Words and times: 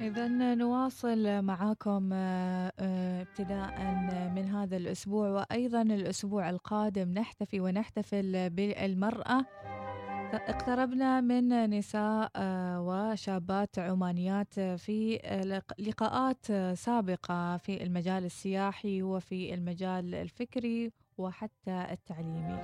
إذا 0.00 0.28
نواصل 0.54 1.42
معاكم 1.42 2.10
آه، 2.12 2.72
آه، 2.78 3.22
ابتداء 3.22 3.94
من 4.34 4.44
هذا 4.44 4.76
الأسبوع 4.76 5.28
وأيضا 5.28 5.82
الأسبوع 5.82 6.50
القادم. 6.50 7.12
نحتفي 7.12 7.60
ونحتفل 7.60 8.50
بالمرأة. 8.50 9.46
اقتربنا 10.32 11.20
من 11.20 11.70
نساء 11.70 12.30
آه، 12.36 12.80
وشابات 12.80 13.78
عمانيات 13.78 14.60
في 14.60 15.18
لقاءات 15.78 16.46
سابقة 16.78 17.56
في 17.56 17.82
المجال 17.82 18.24
السياحي 18.24 19.02
وفي 19.02 19.54
المجال 19.54 20.14
الفكري 20.14 20.92
وحتى 21.18 21.86
التعليمي. 21.90 22.58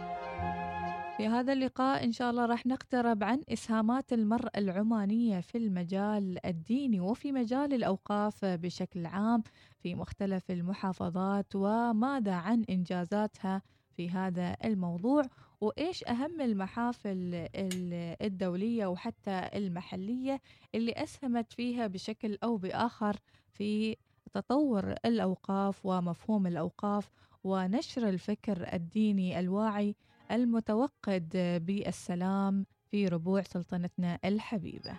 في 1.17 1.27
هذا 1.29 1.53
اللقاء 1.53 2.05
إن 2.05 2.13
شاء 2.13 2.31
الله 2.31 2.47
راح 2.47 2.67
نقترب 2.67 3.25
عن 3.25 3.43
إسهامات 3.49 4.13
المرأة 4.13 4.51
العمانية 4.57 5.41
في 5.41 5.59
المجال 5.59 6.47
الديني 6.47 7.01
وفي 7.01 7.33
مجال 7.33 7.73
الأوقاف 7.75 8.45
بشكل 8.45 9.07
عام 9.07 9.43
في 9.79 9.95
مختلف 9.95 10.51
المحافظات 10.51 11.47
وماذا 11.57 12.33
عن 12.35 12.65
إنجازاتها 12.71 13.63
في 13.97 14.11
هذا 14.11 14.57
الموضوع 14.65 15.23
وإيش 15.61 16.05
أهم 16.05 16.41
المحافل 16.41 17.49
الدولية 18.23 18.87
وحتى 18.87 19.49
المحلية 19.55 20.41
اللي 20.75 20.93
أسهمت 20.93 21.53
فيها 21.53 21.87
بشكل 21.87 22.39
أو 22.45 22.57
بآخر 22.57 23.17
في 23.53 23.97
تطور 24.33 24.95
الأوقاف 25.05 25.87
ومفهوم 25.87 26.47
الأوقاف 26.47 27.11
ونشر 27.45 28.09
الفكر 28.09 28.73
الديني 28.73 29.39
الواعي 29.41 29.97
المتوقد 30.31 31.29
بالسلام 31.67 32.67
في 32.91 33.09
ربوع 33.09 33.43
سلطنتنا 33.43 34.19
الحبيبة. 34.25 34.93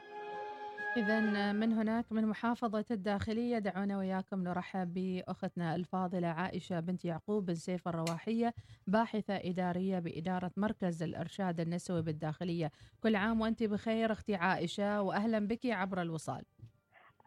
إذا 0.97 1.51
من 1.51 1.73
هناك 1.73 2.11
من 2.11 2.25
محافظة 2.25 2.85
الداخلية 2.91 3.59
دعونا 3.59 3.97
وياكم 3.97 4.43
نرحب 4.43 4.93
بأختنا 4.93 5.75
الفاضلة 5.75 6.27
عائشة 6.27 6.79
بنت 6.79 7.05
يعقوب 7.05 7.45
بن 7.45 7.55
سيف 7.55 7.87
الرواحية 7.87 8.53
باحثة 8.87 9.35
إدارية 9.35 9.99
بإدارة 9.99 10.51
مركز 10.57 11.03
الإرشاد 11.03 11.59
النسوي 11.59 12.01
بالداخلية. 12.01 12.71
كل 13.03 13.15
عام 13.15 13.41
وأنت 13.41 13.63
بخير 13.63 14.11
أختي 14.11 14.35
عائشة 14.35 15.01
وأهلا 15.01 15.39
بك 15.39 15.65
عبر 15.65 16.01
الوصال. 16.01 16.43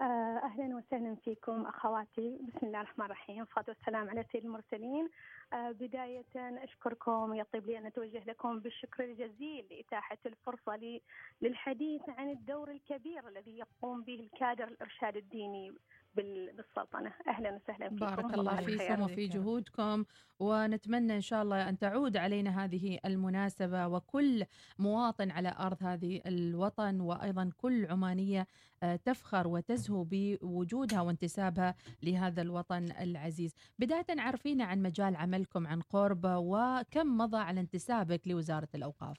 أهلا 0.01 0.77
وسهلا 0.77 1.15
فيكم 1.25 1.67
أخواتي. 1.67 2.39
بسم 2.49 2.67
الله 2.67 2.81
الرحمن 2.81 3.05
الرحيم. 3.07 3.39
والصلاة 3.41 3.65
والسلام 3.69 4.09
على 4.11 4.25
سيد 4.33 4.45
المرسلين. 4.45 5.09
آه، 5.53 5.71
بداية 5.71 6.25
أشكركم 6.37 7.35
يطيب 7.35 7.67
لي 7.67 7.79
أن 7.79 7.87
أتوجه 7.87 8.25
لكم 8.27 8.61
بالشكر 8.61 9.05
الجزيل 9.05 9.67
لإتاحة 9.71 10.19
الفرصة 10.27 10.77
لي 10.77 11.01
للحديث 11.43 12.09
عن 12.09 12.31
الدور 12.31 12.71
الكبير 12.71 13.29
الذي 13.29 13.59
يقوم 13.59 14.03
به 14.03 14.21
الكادر 14.21 14.65
الإرشاد 14.65 15.17
الديني. 15.17 15.73
بالسلطنة. 16.15 17.13
أهلا 17.29 17.51
وسهلا 17.55 17.89
فيكم. 17.89 18.07
بارك 18.07 18.35
الله 18.35 18.57
فيكم 18.57 19.03
وفي 19.03 19.27
جهودكم. 19.27 20.05
ونتمنى 20.41 21.17
إن 21.17 21.21
شاء 21.21 21.43
الله 21.43 21.69
أن 21.69 21.79
تعود 21.79 22.17
علينا 22.17 22.65
هذه 22.65 22.99
المناسبة 23.05 23.87
وكل 23.87 24.45
مواطن 24.79 25.31
على 25.31 25.55
أرض 25.59 25.77
هذه 25.83 26.21
الوطن 26.27 27.01
وأيضا 27.01 27.51
كل 27.57 27.87
عمانية 27.87 28.47
آه، 28.83 28.97
تفخر 28.97 29.49
وتزهو 29.49 30.07
بوجودها 30.11 31.01
وانتسابها 31.01 31.75
لهذا 32.03 32.43
الوطن 32.43 32.93
العزيز. 33.01 33.55
بداية 33.79 34.07
عرفينا 34.11 34.65
عن 34.65 34.83
مجال 34.83 35.17
عملكم 35.17 35.67
عن 35.67 35.81
قرب 35.81 36.21
وكم 36.25 37.17
مضى 37.19 37.39
على 37.39 37.61
انتسابك 37.61 38.29
لوزارة 38.29 38.69
الأوقاف؟ 38.75 39.17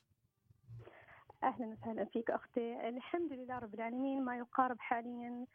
أهلا 1.43 1.65
وسهلا 1.65 2.05
فيك 2.05 2.31
أختي. 2.31 2.89
الحمد 2.89 3.33
لله 3.33 3.59
رب 3.59 3.73
العالمين. 3.73 4.25
ما 4.25 4.37
يقارب 4.37 4.79
حاليا 4.79 5.45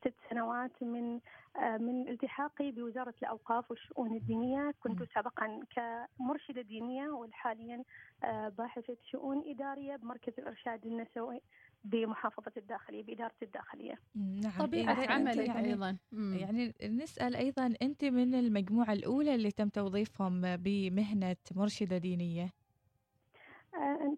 ست 0.00 0.14
سنوات 0.30 0.82
من 0.82 1.20
آه 1.56 1.76
من 1.78 2.08
التحاقي 2.08 2.70
بوزارة 2.72 3.14
الأوقاف 3.22 3.70
والشؤون 3.70 4.16
الدينية. 4.16 4.72
كنت 4.80 5.02
سابقا 5.14 5.60
كمرشدة 5.76 6.62
دينية 6.62 7.08
وحاليا 7.08 7.84
آه 8.24 8.48
باحثة 8.48 8.96
شؤون 9.12 9.42
إدارية 9.50 9.96
بمركز 9.96 10.32
الإرشاد 10.38 10.86
النسوي 10.86 11.40
بمحافظة 11.84 12.52
الداخلية 12.56 13.02
بإدارة 13.04 13.34
الداخلية. 13.42 13.94
نعم. 14.14 14.52
طبيعة 14.58 14.94
إيه 15.02 15.08
عملك 15.10 15.48
يعني 15.48 15.68
أيضا. 15.68 15.98
مم. 16.12 16.34
يعني 16.36 16.74
نسأل 16.82 17.36
أيضا 17.36 17.74
أنت 17.82 18.04
من 18.04 18.34
المجموعة 18.34 18.92
الأولى 18.92 19.34
اللي 19.34 19.50
تم 19.50 19.68
توظيفهم 19.68 20.56
بمهنة 20.56 21.36
مرشدة 21.54 21.98
دينية. 21.98 22.44
آه، 22.44 22.63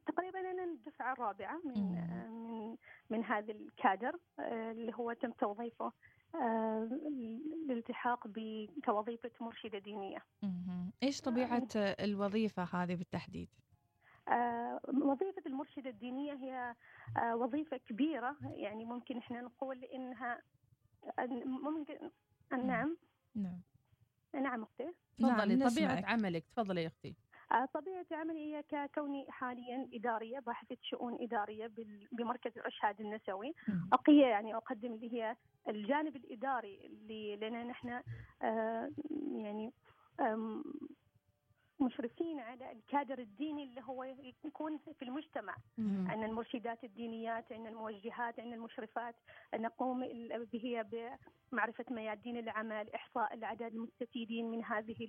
تقريبا 0.07 0.41
أنا 0.41 0.65
الدفعة 0.65 1.13
الرابعة 1.13 1.61
من 1.65 1.97
آه، 1.97 2.29
من 2.29 2.77
من 3.11 3.25
هذا 3.25 3.53
الكادر 3.53 4.19
آه، 4.39 4.71
اللي 4.71 4.93
هو 4.95 5.13
تم 5.13 5.31
توظيفه 5.33 5.93
الالتحاق 7.71 8.27
كوظيفه 8.85 9.31
مرشدة 9.41 9.79
دينية. 9.79 10.19
إيش 11.03 11.21
طبيعة 11.21 11.69
الوظيفة 11.77 12.63
هذه 12.63 12.95
بالتحديد؟ 12.95 13.49
وظيفة 14.89 15.43
المرشدة 15.47 15.91
الدينية 15.91 16.33
هي 16.33 16.75
وظيفة 17.35 17.77
كبيرة. 17.77 18.37
يعني 18.43 18.85
ممكن 18.85 19.19
إحنا 19.19 19.41
نقول 19.41 19.85
إنها 19.85 20.43
ممكن 21.45 22.11
نعم. 22.53 22.97
نعم. 23.35 23.61
نعم. 24.35 24.63
أختي. 24.63 24.93
تفضلي 25.19 25.57
نعم 25.57 25.69
طبيعة 25.69 26.05
عملك. 26.07 26.45
تفضلي 26.47 26.83
يا 26.83 26.87
أختي. 26.87 27.09
آه، 27.09 27.26
طبيعة 27.75 28.07
عملي 28.13 28.39
هي 28.55 28.63
ككوني 28.63 29.27
حاليا 29.29 29.89
إدارية 29.95 30.39
باحثة 30.39 30.77
شؤون 30.83 31.19
إدارية 31.21 31.71
بمركز 32.13 32.51
الإرشاد 32.57 33.01
النسوي. 33.01 33.55
أقية 33.93 34.27
يعني 34.27 34.55
أقدم 34.57 34.93
اللي 34.93 35.13
هي 35.13 35.37
الجانب 35.69 36.17
الإداري 36.17 36.81
اللي 36.87 37.37
لنا 37.37 37.65
نحن 37.65 38.01
آه، 38.43 38.91
يعني 39.33 39.73
مشرفين 41.81 42.41
على 42.41 42.73
الكادر 42.73 43.19
الديني 43.19 43.65
اللي 43.65 43.81
هو 43.85 44.05
يكون 44.45 44.79
في 44.99 45.05
المجتمع. 45.05 45.57
عندنا 45.79 46.27
المرشدات 46.27 46.85
الدينيات 46.85 47.53
عندنا 47.53 47.69
الموجهات 47.69 48.41
عندنا 48.41 48.55
المشرفات 48.57 49.15
نقوم 49.55 50.03
هي 50.65 50.87
بمعرفة 51.53 51.85
ميادين 51.91 52.37
العمل 52.37 52.91
إحصاء 52.95 53.35
العدد 53.35 53.63
المستفيدين 53.63 54.51
من 54.51 54.65
هذه 54.65 55.09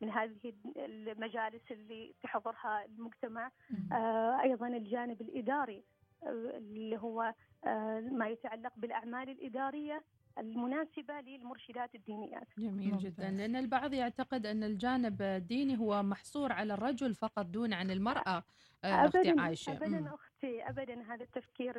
من 0.00 0.10
هذه 0.10 0.52
المجالس 0.76 1.62
اللي 1.70 2.14
تحضرها 2.22 2.84
المجتمع. 2.84 3.50
آه 3.92 4.40
أيضا 4.42 4.68
الجانب 4.68 5.20
الإداري 5.20 5.84
آه، 6.22 6.28
اللي 6.56 6.96
هو 6.98 7.34
آه 7.64 8.00
ما 8.00 8.28
يتعلق 8.28 8.72
بالأعمال 8.76 9.28
الإدارية 9.28 10.02
المناسبة 10.40 11.20
للمرشدات 11.20 11.94
الدينيات. 11.94 12.48
جميل 12.58 12.92
ممتاز. 12.92 13.06
جدا. 13.06 13.30
لأن 13.30 13.56
البعض 13.56 13.92
يعتقد 13.92 14.46
أن 14.46 14.64
الجانب 14.64 15.22
الديني 15.22 15.78
هو 15.78 16.02
محصور 16.02 16.52
على 16.52 16.74
الرجل 16.74 17.14
فقط 17.14 17.46
دون 17.46 17.72
عن 17.72 17.90
المرأة 17.90 18.42
آه، 18.84 19.06
أختي 19.06 19.34
عائشة. 19.38 19.72
أبدا 19.72 20.10
أبدا 20.44 21.02
هذا 21.14 21.24
التفكير 21.24 21.74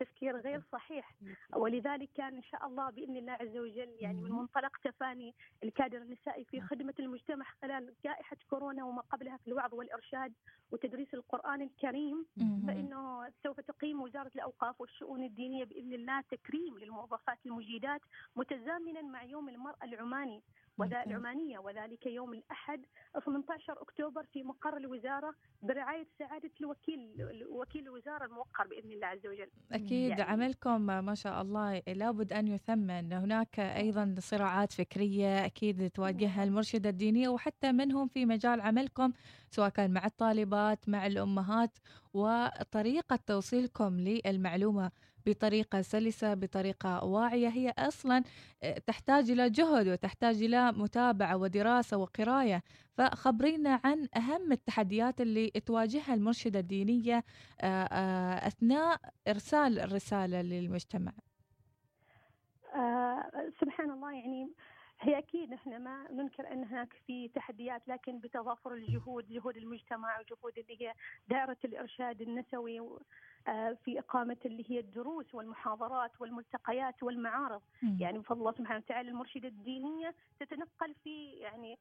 تفكير 0.00 0.36
غير 0.36 0.62
صحيح. 0.72 1.14
ولذلك 1.54 2.08
كان 2.14 2.34
إن 2.34 2.42
شاء 2.42 2.66
الله 2.66 2.90
بإذن 2.90 3.16
الله 3.16 3.32
عز 3.32 3.56
وجل 3.56 3.96
يعني 4.00 4.20
من 4.20 4.30
منطلق 4.30 4.76
تفاني 4.84 5.34
الكادر 5.64 5.98
النسائي 5.98 6.44
في 6.44 6.60
خدمة 6.60 6.94
المجتمع 6.98 7.44
خلال 7.62 7.94
جائحة 8.04 8.36
كورونا 8.50 8.84
وما 8.84 9.02
قبلها 9.02 9.36
في 9.36 9.48
الوعظ 9.48 9.74
والإرشاد 9.74 10.32
وتدريس 10.72 11.14
القرآن 11.14 11.62
الكريم. 11.62 12.26
فإنه 12.66 13.30
سوف 13.42 13.60
تقيم 13.60 14.02
وزارة 14.02 14.30
الأوقاف 14.34 14.80
والشؤون 14.80 15.22
الدينية 15.24 15.64
بإذن 15.64 15.92
الله 15.92 16.20
تكريم 16.20 16.78
للموظفات 16.78 17.38
المجيدات 17.46 18.00
متزامنا 18.36 19.02
مع 19.02 19.22
يوم 19.22 19.48
المرأة 19.48 19.84
العماني. 19.84 20.42
العمانية 20.80 21.58
وذلك 21.58 22.06
يوم 22.06 22.34
الأحد 22.34 22.86
18 23.24 23.82
أكتوبر 23.82 24.24
في 24.32 24.42
مقر 24.42 24.76
الوزارة 24.76 25.34
برعاية 25.62 26.06
سعادة 26.18 26.50
الوكيل 26.60 27.16
وكيل 27.48 27.82
الوزارة 27.82 28.24
الموقر 28.24 28.66
بإذن 28.66 28.92
الله 28.92 29.06
عز 29.06 29.26
وجل. 29.26 29.50
أكيد 29.72 30.10
يعني 30.10 30.22
عملكم 30.22 30.80
ما 30.80 31.14
شاء 31.14 31.42
الله 31.42 31.82
لابد 31.86 32.32
أن 32.32 32.48
يثمن. 32.48 33.12
هناك 33.12 33.60
أيضا 33.60 34.14
صراعات 34.18 34.72
فكرية 34.72 35.46
أكيد 35.46 35.90
تواجهها 35.90 36.44
المرشدة 36.44 36.88
الدينية 36.88 37.28
وحتى 37.28 37.72
منهم 37.72 38.08
في 38.08 38.26
مجال 38.26 38.60
عملكم 38.60 39.12
سواء 39.50 39.68
كان 39.68 39.90
مع 39.92 40.06
الطالبات 40.06 40.88
مع 40.88 41.06
الأمهات 41.06 41.78
وطريقة 42.14 43.18
توصيلكم 43.26 44.00
للمعلومة. 44.00 44.90
بطريقة 45.26 45.82
سلسة 45.82 46.34
بطريقة 46.34 47.04
واعية. 47.04 47.48
هي 47.48 47.74
أصلا 47.78 48.22
آه، 48.62 48.78
تحتاج 48.78 49.30
إلى 49.30 49.50
جهد 49.50 49.88
وتحتاج 49.88 50.42
إلى 50.42 50.72
متابعة 50.72 51.36
ودراسة 51.36 51.96
وقراية. 51.96 52.62
فخبرينا 52.94 53.80
عن 53.84 54.08
أهم 54.16 54.52
التحديات 54.52 55.20
اللي 55.20 55.50
تواجهها 55.50 56.14
المرشدة 56.14 56.58
الدينية 56.58 57.24
آه، 57.60 57.66
آه، 57.66 58.46
أثناء 58.46 59.00
إرسال 59.28 59.78
الرسالة 59.78 60.42
للمجتمع. 60.42 61.12
سبحان 63.60 63.90
الله 63.90 64.12
يعني 64.12 64.48
هي 65.00 65.18
أكيد 65.18 65.52
إحنا 65.52 65.78
ما 65.78 66.06
ننكر 66.10 66.52
أن 66.52 66.64
هناك 66.64 66.92
في 67.06 67.28
تحديات 67.28 67.88
لكن 67.88 68.18
بتضافر 68.18 68.74
الجهود 68.74 69.28
جهود 69.28 69.56
المجتمع 69.56 70.20
وجهود 70.20 70.58
اللي 70.58 70.82
هي 70.82 70.94
دائرة 71.28 71.56
الإرشاد 71.64 72.20
النسوي 72.20 72.80
في 73.84 73.98
إقامة 73.98 74.36
اللي 74.44 74.70
هي 74.70 74.80
الدروس 74.80 75.34
والمحاضرات 75.34 76.20
والملتقيات 76.20 77.02
والمعارض. 77.02 77.62
يعني 77.98 78.18
بفضل 78.18 78.38
الله 78.40 78.52
سبحانه 78.52 78.78
وتعالى 78.78 79.10
المرشدة 79.10 79.48
الدينية 79.48 80.14
تتنقل 80.40 80.94
في 81.04 81.30
يعني 81.30 81.78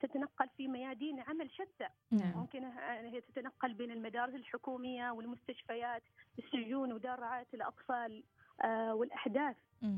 تتنقل 0.00 0.48
في 0.56 0.68
ميادين 0.68 1.20
عمل 1.20 1.50
شتى. 1.50 1.88
نعم. 2.10 2.38
ممكن 2.38 2.64
هي 2.88 3.20
تتنقل 3.20 3.74
بين 3.74 3.90
المدارس 3.90 4.34
الحكومية 4.34 5.10
والمستشفيات 5.10 6.02
السجون 6.38 6.92
ودار 6.92 7.18
رعاية 7.18 7.46
الأطفال 7.54 8.22
والأحداث. 8.92 9.56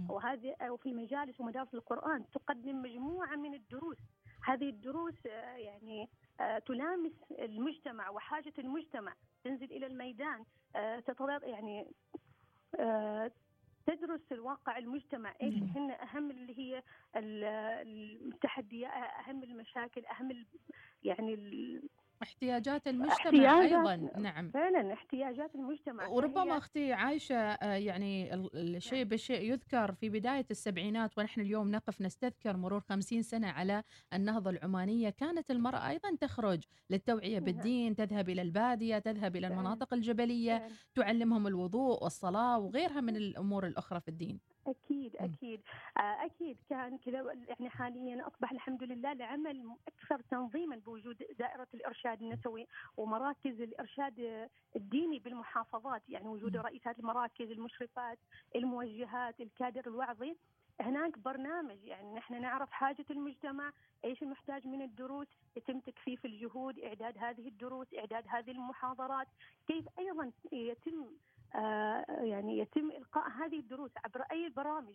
وهذه 0.09 0.57
وفي 0.71 0.89
المجالس 0.89 1.41
ومدارس 1.41 1.75
القرآن 1.75 2.25
تقدم 2.31 2.83
مجموعة 2.83 3.37
من 3.37 3.55
الدروس. 3.55 3.99
هذه 4.45 4.69
الدروس 4.71 5.27
آه، 5.27 5.57
يعني 5.57 6.09
آه، 6.41 6.59
تلامس 6.59 7.13
المجتمع 7.39 8.11
وحاجة 8.11 8.53
المجتمع. 8.59 9.13
تنزل 9.45 9.73
إلى 9.73 9.87
الميدان 9.87 10.45
آه، 10.77 11.01
يعني 11.43 11.93
تدرس 13.87 14.33
الواقع 14.33 14.79
المجتمع. 14.79 15.35
إيش 15.43 15.55
هن 15.55 15.91
أهم 15.91 16.31
اللي 16.31 16.59
هي 16.59 16.83
التحديات 17.17 18.93
أهم 18.93 19.43
المشاكل 19.43 20.07
أهم 20.07 20.47
يعني 21.03 21.35
احتياجات 22.23 22.89
المجتمع 22.89 23.15
احتياجات 23.15 23.73
أيضا 23.73 23.97
نعم. 24.19 24.51
فعلا 24.51 24.93
احتياجات 24.93 25.55
المجتمع. 25.55 26.07
وربما 26.07 26.59
أختي 26.59 26.93
عايشة 26.93 27.37
آه، 27.37 27.75
يعني 27.75 28.35
الشيء 28.55 28.99
نعم. 28.99 29.09
بالشيء 29.09 29.53
يذكر 29.53 29.93
في 29.93 30.09
بداية 30.09 30.47
السبعينات 30.51 31.19
ونحن 31.19 31.41
اليوم 31.41 31.71
نقف 31.71 32.01
نستذكر 32.01 32.57
مرور 32.57 32.81
خمسين 32.81 33.23
سنة 33.23 33.49
على 33.49 33.83
النهضة 34.13 34.51
العمانية. 34.51 35.11
كانت 35.11 35.51
المرأة 35.51 35.89
أيضا 35.89 36.17
تخرج 36.21 36.65
للتوعية 36.91 37.35
نعم. 37.35 37.45
بالدين 37.45 37.97
تذهب 37.97 38.29
إلى 38.29 38.43
البادية 38.43 38.99
تذهب 38.99 39.37
إلى 39.37 39.47
المناطق 39.47 39.95
الجبلية 39.95 40.69
تعلمهم 40.95 41.47
الوضوء 41.47 42.05
والصلاة 42.05 42.59
وغيرها 42.59 43.01
من 43.01 43.17
الأمور 43.17 43.67
الأخرى 43.67 44.01
في 44.01 44.09
الدين. 44.09 44.41
أكيد 44.69 45.17
أكيد. 45.17 45.61
آه، 45.99 46.25
أكيد 46.25 46.57
كان 46.71 46.99
كذا 46.99 47.33
يعني 47.49 47.71
حاليا 47.71 48.27
أصبح 48.27 48.53
الحمد 48.53 48.83
لله 48.83 49.13
العمل 49.13 49.71
أكثر 49.89 50.21
تنظيما 50.31 50.77
بوجود 50.77 51.17
دائرة 51.39 51.69
الإرشاد 51.75 52.23
النسوي 52.23 52.67
ومراكز 52.97 53.61
الإرشاد 53.61 54.49
الديني 54.77 55.19
بالمحافظات 55.19 56.03
يعني 56.09 56.29
وجود 56.29 56.57
رئيسات 56.57 56.99
المراكز 56.99 57.51
المشرفات 57.51 58.19
الموجهات 58.57 59.41
الكادر 59.41 59.87
الوعظي. 59.87 60.37
هناك 60.81 61.19
برنامج 61.19 61.85
يعني 61.85 62.15
نحن 62.15 62.41
نعرف 62.41 62.71
حاجة 62.71 63.05
المجتمع 63.11 63.73
إيش 64.05 64.23
المحتاج 64.23 64.67
من 64.67 64.83
الدروس 64.83 65.27
يتم 65.57 65.81
تكثيف 65.81 66.25
الجهود 66.25 66.79
إعداد 66.79 67.19
هذه 67.19 67.49
الدروس 67.49 67.87
إعداد 67.99 68.25
هذه 68.29 68.51
المحاضرات 68.51 69.27
كيف 69.69 69.85
أيضا 69.99 70.33
يتم 70.53 71.07
يعني 71.55 72.59
يتم 72.59 72.91
إلقاء 72.91 73.31
هذه 73.31 73.59
الدروس 73.59 73.91
عبر 74.05 74.23
أي 74.33 74.47
البرامج 74.47 74.95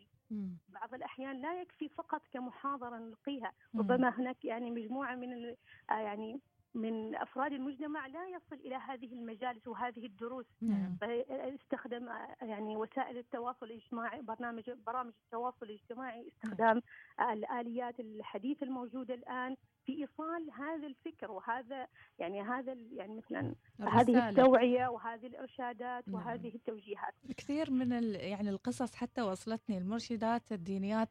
بعض 0.70 0.94
الأحيان 0.94 1.42
لا 1.42 1.62
يكفي 1.62 1.90
فقط 1.90 2.22
كمحاضرة 2.34 2.98
نلقيها. 2.98 3.52
ربما 3.76 4.10
هناك 4.10 4.46
يعني 4.46 4.72
مجموعة 4.72 5.16
من 5.16 5.46
آه، 5.90 5.94
يعني 5.94 6.40
من 6.76 7.16
أفراد 7.16 7.54
المجتمع 7.54 8.08
لا 8.08 8.28
يصل 8.28 8.56
إلى 8.56 8.76
هذه 8.76 9.14
المجالس 9.14 9.68
وهذه 9.68 10.06
الدروس. 10.06 10.46
نعم. 10.62 10.98
فاستخدم 11.02 12.10
آه، 12.10 12.36
يعني 12.42 12.76
وسائل 12.76 13.18
التواصل 13.18 13.66
الاجتماعي 13.66 14.22
برنامج 14.22 14.70
برامج 14.70 15.14
التواصل 15.26 15.66
الاجتماعي 15.66 16.28
استخدام 16.28 16.82
الآليات 17.20 18.00
الحديثة 18.00 18.64
الموجودة 18.66 19.14
الآن. 19.14 19.56
في 19.86 20.02
إيصال 20.02 20.52
هذا 20.52 20.88
الفكر 20.88 21.32
وهذا 21.32 21.88
يعني 22.20 22.42
هذا 22.42 22.78
يعني 22.92 23.16
مثلا 23.16 23.56
هذه 23.80 24.30
التوعية 24.30 24.88
وهذه 24.88 25.28
الإرشادات 25.28 26.08
نعم. 26.08 26.16
وهذه 26.16 26.56
التوجيهات 26.56 27.14
كثير 27.38 27.72
من 27.72 27.92
يعني 28.16 28.50
القصص 28.50 28.96
حتى 28.96 29.22
وصلتني 29.22 29.78
المرشدات 29.78 30.52
الدينيات 30.52 31.10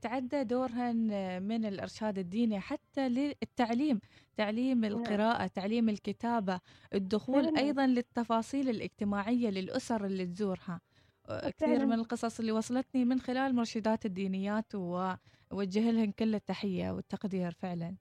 تعدى 0.00 0.44
دورهن 0.44 1.42
من 1.42 1.64
الإرشاد 1.64 2.18
الديني 2.18 2.60
حتى 2.60 3.08
للتعليم 3.08 4.00
تعليم 4.36 4.80
نعم. 4.80 4.92
القراءة 4.92 5.46
تعليم 5.46 5.88
الكتابة 5.88 6.60
الدخول 6.94 7.44
نعم. 7.44 7.56
أيضا 7.56 7.86
للتفاصيل 7.86 8.68
الاجتماعية 8.68 9.50
للأسر 9.50 10.04
اللي 10.04 10.26
تزورها 10.26 10.80
كثير 11.28 11.86
من 11.86 11.92
القصص 11.92 12.40
اللي 12.40 12.52
وصلتني 12.52 13.04
من 13.04 13.20
خلال 13.20 13.50
المرشدات 13.50 14.06
الدينيات 14.06 14.74
ووجه 14.74 15.90
لهم 15.90 16.12
كل 16.12 16.34
التحية 16.34 16.90
والتقدير 16.90 17.50
فعلا 17.50 17.96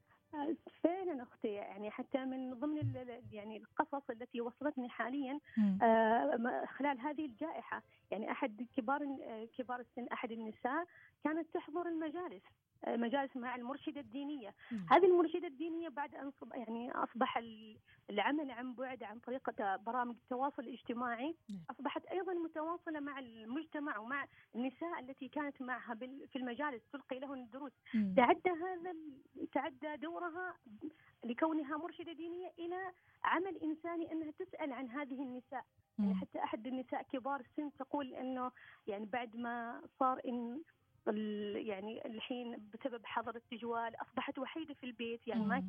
أختي 1.21 1.47
يعني 1.47 1.91
حتى 1.91 2.25
من 2.25 2.53
ضمن 2.53 2.93
يعني 3.31 3.57
القصص 3.57 4.09
التي 4.09 4.41
وصلتني 4.41 4.89
حاليا 4.89 5.39
آه 5.81 6.65
خلال 6.65 6.99
هذه 6.99 7.25
الجائحة. 7.25 7.83
يعني 8.11 8.31
أحد 8.31 8.65
كبار 8.77 8.99
كبار 9.57 9.79
السن 9.79 10.07
أحد 10.13 10.31
النساء 10.31 10.85
كانت 11.23 11.47
تحضر 11.53 11.87
المجالس. 11.87 12.43
مجالس 12.87 13.37
مع 13.37 13.55
المرشدة 13.55 14.01
الدينية. 14.01 14.53
هذه 14.89 15.05
المرشدة 15.05 15.47
الدينية 15.47 15.89
بعد 15.89 16.15
أن 16.15 16.31
يعني 16.53 16.91
أصبح 16.91 17.43
العمل 18.09 18.51
عن 18.51 18.73
بعد 18.73 19.03
عن 19.03 19.19
طريق 19.19 19.75
برامج 19.77 20.15
التواصل 20.23 20.63
الاجتماعي 20.63 21.35
م. 21.49 21.53
أصبحت 21.69 22.05
أيضا 22.05 22.33
متواصلة 22.33 22.99
مع 22.99 23.19
المجتمع 23.19 23.97
ومع 23.97 24.25
النساء 24.55 24.99
التي 24.99 25.27
كانت 25.27 25.61
معها 25.61 25.95
في 25.95 26.35
المجالس 26.35 26.81
تلقي 26.93 27.19
لهن 27.19 27.39
الدروس. 27.39 27.71
تعدى 28.15 28.49
هذا 28.49 28.95
تعدى 29.53 29.95
دورها 30.01 30.53
لكونها 31.23 31.77
مرشدة 31.77 32.11
دينية 32.13 32.51
إلى 32.59 32.91
عمل 33.23 33.57
إنساني 33.57 34.11
أنها 34.11 34.31
تسأل 34.31 34.73
عن 34.73 34.89
هذه 34.89 35.23
النساء 35.23 35.65
يعني 35.99 36.15
حتى 36.15 36.39
أحد 36.43 36.67
النساء 36.67 37.01
كبار 37.01 37.39
السن 37.39 37.71
تقول 37.79 38.13
أنه 38.13 38.51
يعني 38.87 39.05
بعد 39.05 39.35
ما 39.35 39.81
صار 39.99 40.21
إن 40.27 40.61
يعني 41.55 42.05
الحين 42.05 42.69
بسبب 42.73 43.05
حظر 43.05 43.35
التجوال 43.35 44.01
أصبحت 44.01 44.39
وحيدة 44.39 44.73
في 44.73 44.85
البيت 44.85 45.27
يعني 45.27 45.45
ما 45.45 45.63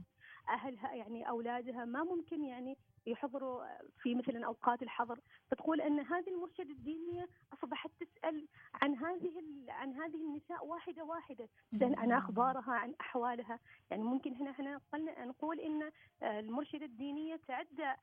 أهلها 0.48 0.92
يعني 0.92 1.28
أولادها 1.28 1.84
ما 1.84 2.04
ممكن 2.04 2.44
يعني 2.44 2.76
يحضروا 3.06 3.64
في 4.02 4.14
مثلا 4.14 4.46
أوقات 4.46 4.82
الحظر. 4.82 5.20
فتقول 5.50 5.80
أن 5.80 6.00
هذه 6.00 6.28
المرشدة 6.28 6.70
الدينية 6.70 7.28
أصبحت 7.52 7.90
تسأل 8.00 8.48
عن 8.74 8.96
هذه 8.96 9.32
عن 9.68 9.92
هذه 9.92 10.16
النساء 10.16 10.66
واحدة 10.66 11.04
واحدة 11.04 11.48
تسال 11.72 11.98
عن 11.98 12.12
أخبارها 12.12 12.72
عن 12.72 12.94
أحوالها. 13.00 13.58
يعني 13.90 14.02
ممكن 14.02 14.34
هنا 14.34 14.50
إحنا 14.50 14.80
نقول 15.24 15.60
أن 15.60 15.90
المرشدة 16.22 16.84
الدينية 16.84 17.36
تعدى 17.36 17.84
آه، 17.84 17.96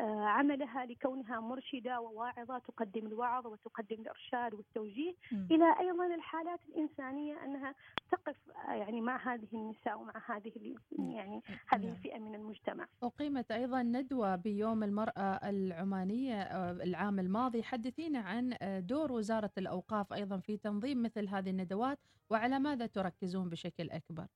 عملها 0.00 0.86
لكونها 0.86 1.40
مرشدة 1.40 2.00
وواعظة 2.00 2.58
تقدم 2.58 3.06
الوعظ 3.06 3.46
وتقدم 3.46 3.96
الإرشاد 4.00 4.54
والتوجيه 4.54 5.14
م. 5.32 5.46
إلى 5.50 5.74
أيضا 5.80 6.14
الحالات 6.14 6.60
الإنسانية 6.68 7.44
أنها 7.44 7.74
تقف 8.10 8.36
آه، 8.68 8.72
يعني 8.72 9.00
مع 9.00 9.34
هذه 9.34 9.48
النساء 9.52 10.00
ومع 10.00 10.12
هذه 10.26 10.52
يعني 10.98 11.42
هذه 11.68 11.84
نعم. 11.84 11.92
الفئة 11.92 12.18
من 12.18 12.34
المجتمع 12.34 12.86
أقيمت 13.02 13.50
أيضا 13.50 13.82
ندوة 13.82 14.36
بيوم 14.36 14.82
المرأة 14.82 15.48
العمانية 15.48 16.42
آه، 16.42 16.70
العام 16.70 17.18
الماضي 17.18 17.62
حدثينا 17.62 18.18
عن 18.18 18.56
دور 18.86 19.12
وزارة 19.12 19.50
الأوقاف 19.58 20.12
أيضا 20.12 20.38
في 20.38 20.56
تنظيم 20.56 21.02
مثل 21.02 21.28
هذه 21.28 21.50
الندوات 21.50 21.98
وعلى 22.30 22.58
ماذا 22.58 22.86
تركزون 22.86 23.48
بشكل 23.48 23.90
أكبر 23.90 24.26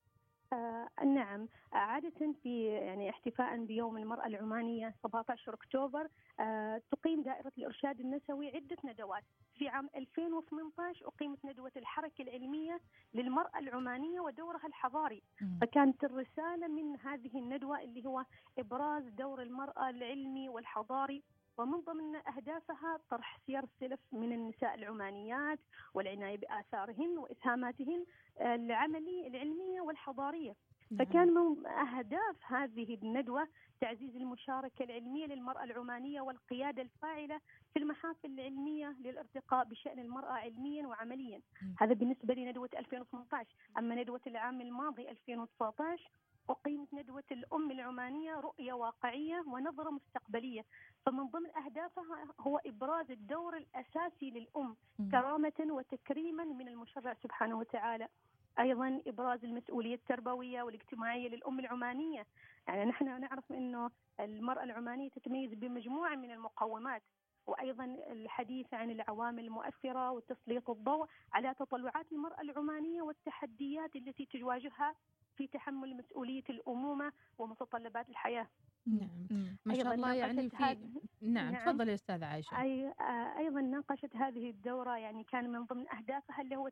آه 0.53 0.89
نعم. 1.05 1.49
عادة 1.73 2.33
في 2.43 2.65
يعني 2.67 3.11
احتفاء 3.11 3.65
بيوم 3.65 3.97
المرأة 3.99 4.27
العمانية 4.27 4.95
17 5.03 5.55
أكتوبر 5.55 6.09
آه 6.41 6.83
تقيم 6.91 7.23
دائرة 7.23 7.53
الإرشاد 7.59 8.01
النسوي 8.01 8.49
عدة 8.57 8.77
ندوات. 8.85 9.25
في 9.59 9.69
عام 9.69 9.91
2018 9.97 11.07
أقيمت 11.07 11.45
ندوة 11.45 11.73
الحركة 11.77 12.23
العلمية 12.23 12.81
للمرأة 13.15 13.59
العمانية 13.59 14.21
ودورها 14.21 14.67
الحضاري. 14.67 15.23
فكانت 15.61 16.05
الرسالة 16.05 16.69
من 16.69 16.97
هذه 17.01 17.39
الندوة 17.39 17.81
اللي 17.83 18.07
هو 18.07 18.25
إبراز 18.59 19.05
دور 19.09 19.43
المرأة 19.43 19.91
العلمي 19.91 20.49
والحضاري. 20.49 21.23
ومن 21.59 21.81
ضمن 21.81 22.17
أهدافها 22.17 23.01
طرح 23.11 23.39
سير 23.47 23.65
السلف 23.65 24.01
من 24.13 24.33
النساء 24.33 24.75
العمانيات 24.75 25.59
والعناية 25.95 26.37
بآثارهن 26.37 27.19
وإسهاماتهن 27.19 28.05
العملية 28.41 29.27
العلمية 29.29 29.81
والحضارية. 29.81 30.55
نعم. 30.91 31.07
فكان 31.07 31.35
من 31.35 31.67
أهداف 31.67 32.37
هذه 32.43 32.99
الندوة 33.03 33.49
تعزيز 33.81 34.17
المشاركة 34.17 34.85
العلمية 34.85 35.27
للمرأة 35.27 35.65
العمانية 35.65 36.21
والقيادة 36.21 36.83
الفاعلة 36.83 37.41
في 37.73 37.79
المحافل 37.79 38.31
العلمية 38.31 38.97
للارتقاء 39.01 39.65
بشأن 39.65 39.99
المرأة 39.99 40.33
علميا 40.33 40.87
وعمليا. 40.87 41.41
هذا 41.79 41.95
بالنسبة 41.95 42.35
لندوة 42.35 42.71
2018 42.77 43.55
أما 43.79 43.95
ندوة 43.95 44.21
العام 44.27 44.61
الماضي 44.61 45.11
2019 45.11 46.11
أقيمت 46.51 46.95
ندوة 46.95 47.25
الأم 47.33 47.71
العمانية 47.71 48.41
رؤية 48.41 48.73
واقعية 48.73 49.45
ونظرة 49.47 49.91
مستقبلية. 49.91 50.65
فمن 51.07 51.27
ضمن 51.27 51.57
أهدافها 51.57 52.27
هو 52.41 52.61
إبراز 52.67 53.11
الدور 53.11 53.57
الأساسي 53.57 54.31
للأم 54.31 54.77
كرامة 55.11 55.53
وتكريما 55.61 56.45
من 56.45 56.69
المشرع 56.69 57.15
سبحانه 57.23 57.59
وتعالى. 57.59 58.09
أيضا 58.59 59.03
إبراز 59.07 59.45
المسؤولية 59.45 59.95
التربوية 59.95 60.63
والاجتماعية 60.63 61.29
للأم 61.29 61.59
العمانية، 61.61 62.27
يعني 62.69 62.85
نحن 62.85 63.21
نعرف 63.21 63.53
إنه 63.53 63.91
المرأة 64.21 64.65
العمانية 64.65 65.11
تتميز 65.11 65.55
بمجموعة 65.55 66.15
من 66.15 66.31
المقومات 66.31 67.03
وأيضا 67.47 67.85
الحديث 67.85 68.75
عن 68.75 68.91
العوامل 68.91 69.45
المؤثرة 69.45 70.11
وتسليط 70.11 70.71
الضوء 70.71 71.07
على 71.33 71.55
تطلعات 71.55 72.13
المرأة 72.13 72.41
العمانية 72.41 73.03
والتحديات 73.03 73.97
التي 73.97 74.27
تواجهها 74.27 74.95
في 75.37 75.47
تحمل 75.47 75.97
مسؤولية 75.97 76.45
الأمومة 76.51 77.13
ومتطلبات 77.39 78.09
الحياة. 78.09 78.47
نعم. 78.87 79.57
ما 79.65 79.75
شاء 79.75 79.95
الله 79.95 80.15
يعني 80.15 80.51
في 80.51 80.57
نعم, 81.21 81.53
نعم. 81.53 81.65
تفضلي 81.65 81.95
أستاذ 81.95 82.25
عائشة. 82.25 82.63
أي 82.63 82.95
أيضا 83.39 83.61
ناقشت 83.61 84.17
هذه 84.17 84.51
الدورة 84.51 84.97
يعني 84.99 85.25
كان 85.25 85.53
من 85.53 85.65
ضمن 85.65 85.89
أهدافها 85.89 86.43
اللي 86.43 86.57
هو 86.57 86.69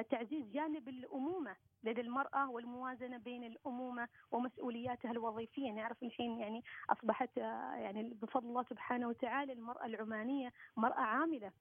تعزيز 0.00 0.50
جانب 0.52 0.88
الأمومة 0.88 1.56
لدى 1.84 2.00
المرأة 2.00 2.50
والموازنة 2.50 3.18
بين 3.18 3.44
الأمومة 3.44 4.08
ومسؤولياتها 4.30 5.10
الوظيفية 5.10 5.70
نعرف 5.70 6.02
الحين 6.02 6.38
يعني 6.38 6.64
أصبحت 6.90 7.36
يعني 7.36 8.02
بفضل 8.22 8.48
الله 8.48 8.62
سبحانه 8.62 9.08
وتعالى 9.08 9.52
المرأة 9.52 9.86
العمانية 9.86 10.52
مرأة 10.76 11.00
عاملة 11.00 11.52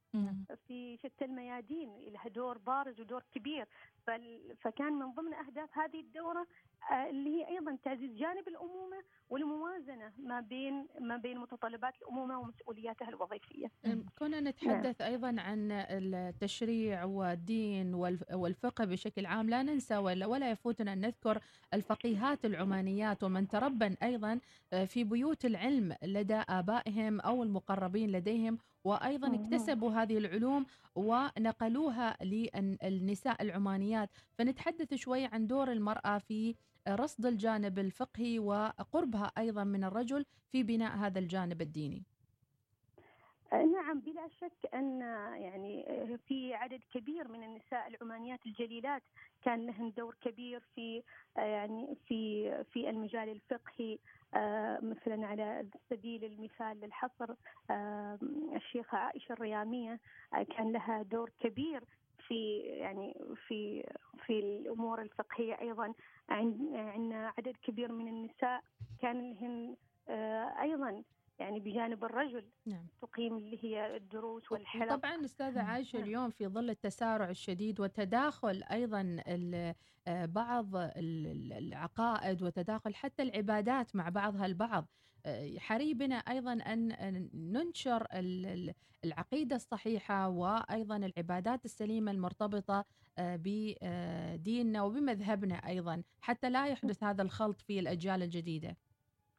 في 0.67 0.97
شتى 0.97 1.25
الميادين 1.25 1.95
لها 2.07 2.27
دور 2.27 2.57
بارز 2.57 3.00
ودور 3.01 3.23
كبير 3.35 3.67
فكان 4.61 4.93
من 4.93 5.11
ضمن 5.11 5.33
أهداف 5.33 5.77
هذه 5.77 6.00
الدورة 6.00 6.47
آه، 6.91 7.09
اللي 7.09 7.29
هي 7.29 7.47
أيضا 7.47 7.77
تعزيز 7.83 8.11
جانب 8.17 8.47
الأمومة 8.47 9.03
والموازنة 9.29 10.11
ما 10.17 10.39
بين 10.39 10.88
ما 11.00 11.17
بين 11.17 11.38
متطلبات 11.38 11.93
الأمومة 12.01 12.39
ومسؤولياتها 12.39 13.09
الوظيفية. 13.09 13.71
كنا 14.19 14.39
نتحدث 14.39 15.01
نعم. 15.01 15.11
أيضا 15.11 15.41
عن 15.41 15.71
التشريع 15.71 17.03
والدين 17.03 17.93
والفقه 18.34 18.86
بشكل 18.86 19.25
عام 19.25 19.50
لا 19.50 19.63
ننسى 19.63 19.98
ولا 19.98 20.25
ولا 20.25 20.51
يفوتنا 20.51 20.94
أن 20.94 21.01
نذكر 21.01 21.40
الفقيهات 21.74 22.46
العمانيات 22.46 23.24
ومن 23.24 23.48
تربن 23.48 23.96
أيضا 24.04 24.40
آه، 24.74 24.86
في 24.86 25.04
بيوت 25.04 25.46
العلم 25.46 25.96
لدى 26.04 26.42
آبائهم 26.50 27.20
أو 27.20 27.44
المقربين 27.44 28.12
لديهم 28.12 28.58
وأيضا 28.84 29.36
اكتسبوا 29.36 29.92
هذه 29.92 30.18
العلوم 30.18 30.66
ونقلوها 30.96 32.18
للنساء 32.24 33.42
العمانيات 33.42 34.10
فنتحدث 34.38 34.94
شوي 34.94 35.25
عن 35.25 35.48
دور 35.48 35.72
المرأة 35.72 36.18
في 36.18 36.56
رصد 36.88 37.25
الجانب 37.25 37.80
الفقهي 37.80 38.40
وقربها 38.40 39.32
أيضا 39.38 39.63
من 39.63 39.84
الرجل 39.84 40.25
في 40.50 40.63
بناء 40.63 40.98
هذا 40.98 41.20
الجانب 41.20 41.62
الديني. 41.62 42.04
نعم 43.53 44.00
بلا 44.00 44.27
شك 44.41 44.74
أن 44.74 45.01
يعني 45.36 45.86
في 46.27 46.53
عدد 46.53 46.81
كبير 46.93 47.27
من 47.27 47.43
النساء 47.43 47.88
العمانيات 47.88 48.39
الجليلات 48.46 49.03
كان 49.46 49.65
لهن 49.65 49.91
دور 49.98 50.15
كبير 50.22 50.62
في 50.75 51.03
يعني 51.38 51.98
في 52.08 52.51
في 52.63 52.89
المجال 52.89 53.29
الفقهي 53.29 53.98
مثلا 54.81 55.27
على 55.27 55.65
سبيل 55.89 56.25
المثال 56.25 56.79
للحصر 56.79 57.34
الشيخة 58.55 58.98
عائشة 58.98 59.34
الريامية 59.34 60.00
كان 60.58 60.72
لها 60.72 61.01
دور 61.01 61.31
كبير 61.39 61.84
في 62.27 62.58
يعني 62.60 63.22
في 63.48 63.84
في 64.25 64.39
الأمور 64.39 65.01
الفقهية 65.01 65.62
أيضا. 65.62 65.93
عندنا 66.29 67.34
عدد 67.38 67.55
كبير 67.63 67.91
من 67.91 68.08
النساء 68.08 68.63
كان 69.01 69.31
لهن 69.31 69.75
آه، 70.10 70.62
أيضا 70.62 71.03
يعني 71.41 71.60
بجانب 71.60 72.03
الرجل 72.03 72.45
نعم. 72.65 72.88
تقيم 73.01 73.38
اللي 73.38 73.63
هي 73.63 73.95
الدروس 73.95 74.51
والحلق 74.51 74.95
طبعا 74.95 75.25
أستاذة 75.25 75.62
عائشه 75.62 75.98
نعم. 75.98 76.07
اليوم 76.07 76.29
في 76.29 76.48
ظل 76.48 76.69
التسارع 76.69 77.29
الشديد 77.29 77.79
وتداخل 77.79 78.63
أيضا 78.71 79.17
آه، 80.07 80.25
بعض 80.25 80.67
العقائد 80.75 82.43
وتداخل 82.43 82.95
حتى 82.95 83.24
العبادات 83.24 83.95
مع 83.95 84.10
بعضها 84.10 84.45
البعض 84.45 84.88
آه، 85.25 85.57
حري 85.57 85.93
بنا 85.93 86.15
أيضا 86.15 86.53
أن 86.53 87.29
ننشر 87.33 88.07
العقيدة 89.03 89.55
الصحيحة 89.55 90.29
وأيضا 90.29 90.98
العبادات 90.98 91.65
السليمة 91.65 92.12
المرتبطة 92.12 92.86
آه، 93.17 93.39
بديننا 93.43 94.81
وبمذهبنا 94.81 95.55
أيضا 95.55 96.03
حتى 96.21 96.50
لا 96.50 96.67
يحدث 96.67 97.03
هذا 97.03 97.21
الخلط 97.21 97.62
في 97.62 97.79
الأجيال 97.79 98.24
الجديدة. 98.24 98.77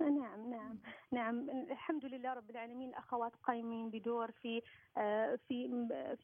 نعم 0.09 0.51
نعم. 0.51 0.79
نعم. 1.13 1.51
الحمد 1.51 2.05
لله 2.05 2.33
رب 2.33 2.51
العالمين. 2.51 2.89
الأخوات 2.89 3.33
قايمين 3.43 3.91
بدور 3.91 4.31
في 4.31 4.63
آه، 4.97 5.39
في 5.49 5.69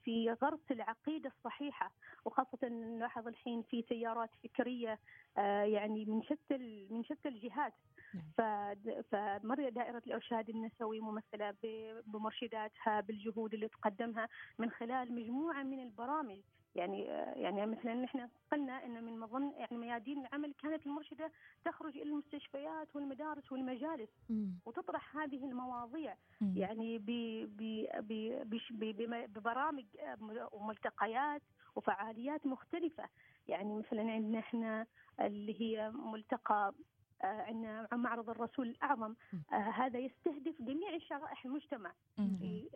في 0.04 0.30
غرس 0.42 0.70
العقيدة 0.70 1.32
الصحيحة 1.36 1.92
وخاصة 2.24 2.68
نلاحظ 2.68 3.26
الحين 3.26 3.62
في 3.62 3.82
تيارات 3.82 4.30
فكرية 4.44 4.98
آه، 5.38 5.62
يعني 5.62 6.04
من 6.04 6.22
شتى 6.22 6.86
من 6.90 7.04
شتى 7.04 7.28
الجهات. 7.28 7.74
نعم. 8.14 8.74
فمر 9.02 9.68
دائرة 9.68 10.02
الإرشاد 10.06 10.48
النسوي 10.48 11.00
ممثلة 11.00 11.54
بمرشداتها 12.06 13.00
بالجهود 13.00 13.54
اللي 13.54 13.68
تقدمها 13.68 14.28
من 14.58 14.70
خلال 14.70 15.14
مجموعة 15.14 15.62
من 15.62 15.82
البرامج 15.82 16.38
يعني 16.78 17.02
يعني 17.42 17.66
مثلا 17.66 17.94
نحن 17.94 18.28
قلنا 18.52 18.84
إن 18.86 19.04
من 19.04 19.26
ضمن 19.26 19.50
يعني 19.50 19.76
ميادين 19.76 20.26
العمل 20.26 20.54
كانت 20.62 20.86
المرشدة 20.86 21.30
تخرج 21.64 21.96
إلى 21.96 22.02
المستشفيات 22.02 22.96
والمدارس 22.96 23.52
والمجالس 23.52 24.08
وتطرح 24.66 25.16
هذه 25.16 25.44
المواضيع. 25.44 26.14
يعني 26.56 26.98
ببرامج 29.26 29.84
وملتقيات 30.52 31.42
وفعاليات 31.76 32.46
مختلفة. 32.46 33.04
يعني 33.48 33.74
مثلا 33.74 34.10
عندنا 34.12 34.38
إحنا 34.38 34.86
اللي 35.20 35.60
هي 35.60 35.90
ملتقى 35.90 36.68
آه، 36.68 36.74
عندنا 37.22 37.88
معرض 37.92 38.30
الرسول 38.30 38.68
الأعظم. 38.68 39.14
آه 39.52 39.56
هذا 39.56 39.98
يستهدف 39.98 40.62
جميع 40.62 40.98
شرائح 40.98 41.44
المجتمع. 41.44 41.92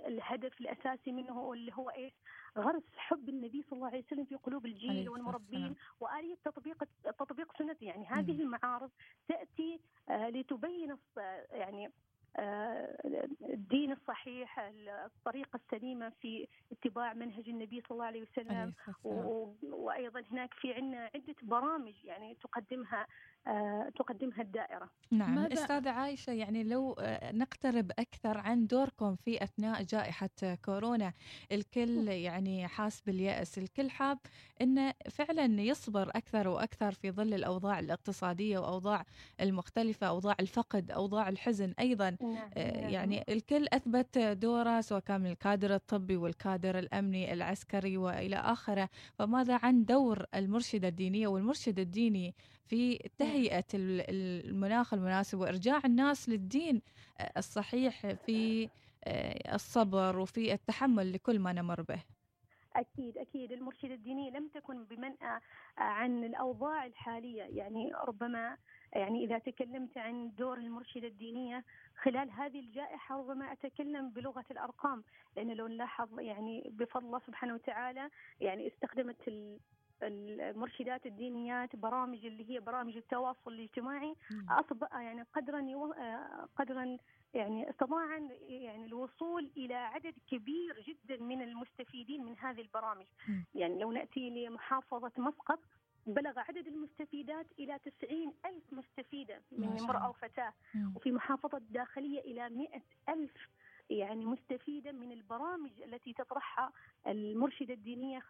الهدف 0.07 0.61
الأساسي 0.61 1.13
منه 1.13 1.53
اللي 1.53 1.73
هو 1.75 1.91
إيش؟ 1.91 2.13
غرس 2.59 2.83
حب 2.97 3.29
النبي 3.29 3.63
صلى 3.63 3.77
الله 3.77 3.87
عليه 3.87 4.05
وسلم 4.07 4.25
في 4.25 4.35
قلوب 4.35 4.67
الجيل 4.67 5.09
والمربين 5.09 5.75
وآلية 6.01 6.37
تطبيق 6.45 6.85
تطبيق 7.05 7.59
سنته. 7.59 7.85
يعني 7.85 8.07
هذه 8.07 8.41
المعارض 8.43 8.91
تأتي 9.29 9.81
آه 10.09 10.29
لتبين 10.29 10.97
يعني 11.51 11.91
آه، 12.37 12.99
الدين 13.43 13.93
الصحيح 13.93 14.59
الطريقة 14.59 15.57
السليمة 15.65 16.09
في 16.21 16.49
اتباع 16.73 17.13
منهج 17.15 17.49
النبي 17.49 17.81
صلى 17.81 17.91
الله 17.91 18.05
عليه 18.05 18.23
وسلم. 18.23 18.75
وأيضا 19.63 20.21
هناك 20.31 20.55
في 20.55 20.75
عندنا 20.75 21.11
عدة 21.15 21.35
برامج 21.43 22.05
يعني 22.05 22.35
تقدمها 22.35 23.07
آه، 23.42 23.42
تقدمها 23.97 24.43
الدائرة 24.43 24.91
نعم 25.11 25.39
أستاذة 25.39 25.91
عايشة 25.91 26.33
يعني 26.33 26.65
لو 26.65 26.93
آه، 26.99 27.33
نقترب 27.33 27.91
أكثر 27.99 28.39
عن 28.39 28.67
دوركم 28.67 29.17
في 29.17 29.45
أثناء 29.45 29.83
جائحة 29.83 30.31
كورونا 30.65 31.13
الكل 31.53 32.09
يعني 32.09 32.69
حاس 32.69 33.01
باليأس 33.01 33.59
الكل 33.59 33.91
حاب 33.91 34.19
أنه 34.61 34.95
فعلا 35.11 35.63
يصبر 35.63 36.09
أكثر 36.09 36.49
وأكثر 36.49 36.93
في 36.93 37.11
ظل 37.11 37.35
الأوضاع 37.35 37.79
الاقتصادية 37.79 38.59
وأوضاع 38.59 39.05
المختلفة 39.41 40.07
أوضاع 40.07 40.37
الفقد 40.41 40.91
أوضاع 40.91 41.29
الحزن 41.29 41.75
أيضا 41.79 42.17
نعم. 42.21 42.51
آه، 42.57 42.81
نعم. 42.81 42.91
يعني 42.91 43.25
الكل 43.29 43.67
أثبت 43.73 44.19
دوره 44.19 44.81
سواء 44.81 45.01
كان 45.01 45.21
من 45.21 45.31
الكادر 45.31 45.75
الطبي 45.75 46.17
والكادر 46.17 46.79
الأمني 46.79 47.33
العسكري 47.33 47.97
وإلى 47.97 48.37
آخره 48.37 48.89
فماذا 49.15 49.59
عن 49.63 49.85
دور 49.85 50.27
المرشدة 50.35 50.89
الدينية 50.89 51.27
والمرشد 51.27 51.79
الديني 51.79 52.35
في 52.67 52.99
تهيئة 53.19 53.32
المناخ 54.09 54.95
المناسب 54.95 55.39
وإرجاع 55.39 55.81
الناس 55.85 56.29
للدين 56.29 56.83
آه، 57.21 57.33
الصحيح 57.37 58.07
في 58.07 58.69
آه، 59.05 59.55
الصبر 59.55 60.19
وفي 60.19 60.53
التحمل 60.53 61.13
لكل 61.13 61.39
ما 61.39 61.53
نمر 61.53 61.83
به. 61.83 62.03
أكيد 62.77 63.19
أكيد. 63.19 63.53
المرشدة 63.53 63.95
الدينية 63.95 64.31
لم 64.31 64.49
تكن 64.49 64.85
بمنأى 64.85 65.41
عن 65.79 66.25
الأوضاع 66.25 66.87
الحالية. 66.87 67.43
يعني 67.43 67.93
ربما 68.09 68.57
يعني 68.93 69.25
إذا 69.25 69.39
تكلمت 69.39 69.99
عن 69.99 70.33
دور 70.39 70.59
المرشدة 70.59 71.07
الدينية 71.09 71.65
خلال 72.03 72.31
هذه 72.31 72.61
الجائحة 72.61 73.17
ربما 73.17 73.53
أتكلم 73.53 74.11
بلغة 74.11 74.45
الأرقام. 74.51 75.05
لأن 75.37 75.51
لو 75.51 75.67
نلاحظ 75.67 76.21
يعني 76.21 76.71
بفضل 76.75 77.07
الله 77.07 77.21
سبحانه 77.27 77.55
وتعالى 77.55 78.11
يعني 78.41 78.69
استخدمت 78.69 79.29
المرشدات 80.03 81.07
الدينيات 81.07 81.77
برامج 81.77 82.27
اللي 82.27 82.51
هي 82.51 82.61
برامج 82.61 82.97
التواصل 82.97 83.53
الاجتماعي 83.53 84.15
أصبح 84.51 84.93
يعني 84.93 85.23
قدرا 85.35 85.61
قدرا 86.57 86.97
يعني 87.35 87.71
استطاع 87.71 88.19
يعني 88.49 88.85
الوصول 88.87 89.51
إلى 89.57 89.75
عدد 89.75 90.15
كبير 90.31 90.81
جدا 90.89 91.23
من 91.23 91.43
المستفيدين 91.43 92.25
من 92.25 92.39
هذه 92.39 92.61
البرامج. 92.61 93.07
يعني 93.55 93.79
لو 93.79 93.93
نأتي 93.93 94.31
لمحافظة 94.31 95.13
مسقط 95.19 95.59
بلغ 96.07 96.39
عدد 96.39 96.67
المستفيدات 96.67 97.47
إلى 97.59 97.79
90 98.01 98.33
ألف 98.47 98.73
مستفيدة 98.73 99.43
من 99.53 99.69
امرأة 99.81 100.11
وفتاة 100.11 100.53
وفي 100.97 101.13
محافظة 101.13 101.59
الداخلية 101.59 102.21
إلى 102.21 102.49
100 102.49 102.69
ألف 103.09 103.49
يعني 103.99 104.25
مستفيدة 104.25 104.93
من 104.93 105.13
البرامج 105.13 105.71
التي 105.83 106.13
تطرحها 106.13 106.73
المرشدة 107.07 107.75
الدينية 107.75 108.23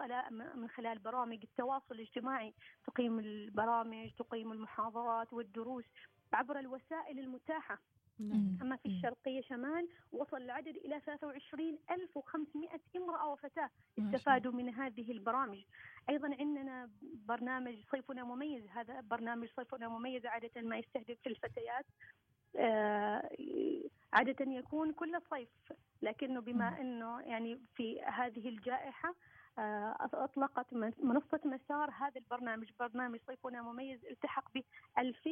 من 0.55 0.69
خلال 0.69 0.99
برامج 0.99 1.39
التواصل 1.43 1.95
الاجتماعي 1.95 2.55
تقيم 2.87 3.19
البرامج 3.19 4.11
تقيم 4.19 4.53
المحاضرات 4.53 5.33
والدروس 5.33 5.85
عبر 6.33 6.59
الوسائل 6.59 7.19
المتاحة. 7.19 7.79
نعم. 8.19 8.59
أما 8.63 8.77
في 8.77 8.87
الشرقية 8.87 9.41
شمال 9.41 9.89
وصل 10.13 10.37
العدد 10.37 10.77
إلى 10.77 11.01
23500 11.01 12.69
امرأة 12.97 13.29
وفتاة 13.33 13.71
استفادوا 13.99 14.53
من 14.53 14.69
هذه 14.69 15.13
البرامج. 15.13 15.65
أيضا 16.11 16.37
عندنا 16.41 16.91
برنامج 17.27 17.75
صيفنا 17.91 18.25
مميز. 18.25 18.67
هذا 18.69 19.01
برنامج 19.01 19.49
صيفنا 19.57 19.89
مميز 19.89 20.27
عادة 20.27 20.61
ما 20.61 20.79
يستهدف 20.79 21.27
الفتيات. 21.27 21.87
آه، 22.57 23.31
عادة 24.13 24.53
يكون 24.53 24.93
كل 24.93 25.21
صيف 25.31 25.49
لكنه 26.03 26.41
بما 26.41 26.81
أنه 26.81 27.21
يعني 27.21 27.61
في 27.75 28.03
هذه 28.03 28.49
الجائحة 28.49 29.15
آه، 29.59 29.97
أطلقت 30.15 30.75
منصة 31.03 31.41
مسار 31.45 31.91
هذا 31.91 32.17
البرنامج 32.17 32.71
برنامج 32.81 33.19
صيفنا 33.27 33.63
مميز 33.63 34.05
التحق 34.05 34.55
ب 34.55 34.63
2000 34.99 35.31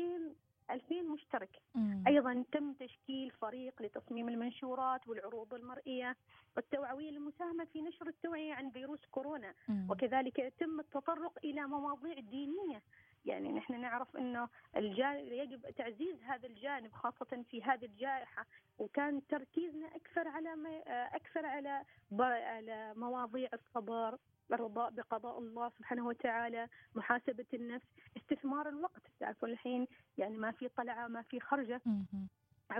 2000 0.70 1.02
مشترك 1.02 1.50
مم. 1.74 2.04
أيضا 2.06 2.44
تم 2.52 2.72
تشكيل 2.72 3.30
فريق 3.30 3.82
لتصميم 3.82 4.28
المنشورات 4.28 5.08
والعروض 5.08 5.54
المرئية 5.54 6.16
والتوعوية 6.56 7.10
للمساهمة 7.10 7.64
في 7.64 7.82
نشر 7.82 8.06
التوعية 8.06 8.54
عن 8.54 8.70
فيروس 8.70 9.06
كورونا 9.10 9.54
مم. 9.68 9.86
وكذلك 9.90 10.38
يتم 10.38 10.80
التطرق 10.80 11.38
إلى 11.44 11.66
مواضيع 11.66 12.20
دينية 12.20 12.82
يعني 13.24 13.52
نحن 13.52 13.80
نعرف 13.80 14.16
إنه 14.16 14.48
الجانب 14.76 15.32
يجب 15.32 15.70
تعزيز 15.70 16.22
هذا 16.22 16.46
الجانب 16.46 16.92
خاصة 16.92 17.44
في 17.50 17.62
هذه 17.62 17.84
الجائحة 17.84 18.46
وكان 18.78 19.26
تركيزنا 19.26 19.86
أكثر 19.96 20.28
على 20.28 20.82
أكثر 21.14 21.46
على 21.46 21.84
على 22.20 22.94
مواضيع 22.96 23.48
الصبر 23.52 24.18
الرضاء 24.52 24.90
بقضاء 24.90 25.38
الله 25.38 25.68
سبحانه 25.78 26.06
وتعالى 26.06 26.68
محاسبة 26.94 27.46
النفس 27.54 27.86
استثمار 28.16 28.68
الوقت. 28.68 29.02
تعرفون 29.20 29.50
الحين 29.50 29.86
يعني 30.18 30.36
ما 30.36 30.50
في 30.50 30.68
طلعة 30.68 31.08
ما 31.08 31.22
في 31.22 31.40
خرجة. 31.40 31.80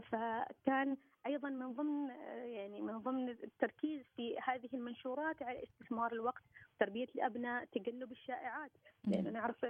فكان 0.03 0.97
أيضا 1.27 1.49
من 1.49 1.73
ضمن 1.73 2.09
يعني 2.45 2.81
من 2.81 2.99
ضمن 2.99 3.29
التركيز 3.29 4.05
في 4.17 4.39
هذه 4.39 4.69
المنشورات 4.75 5.43
على 5.43 5.63
استثمار 5.65 6.13
الوقت. 6.13 6.43
تربية 6.81 7.09
الأبناء 7.15 7.65
تجنب 7.65 8.13
الشائعات. 8.13 8.71
لأن 9.05 9.33
نعرف 9.33 9.65